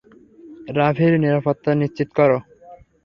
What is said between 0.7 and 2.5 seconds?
রাভির নিরাপত্তা নিশ্চিত কর।